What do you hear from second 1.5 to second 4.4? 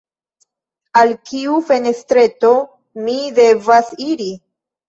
fenestreto mi devas iri?